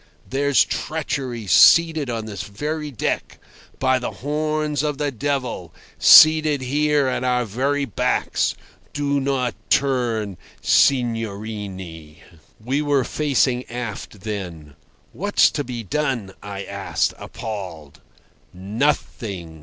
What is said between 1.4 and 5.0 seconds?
seated on this very deck. By the horns of